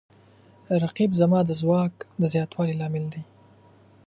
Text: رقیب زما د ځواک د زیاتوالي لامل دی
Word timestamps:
رقیب 0.83 1.11
زما 1.21 1.39
د 1.45 1.49
ځواک 1.61 1.93
د 2.21 2.23
زیاتوالي 2.33 2.73
لامل 2.79 3.05
دی 3.13 3.21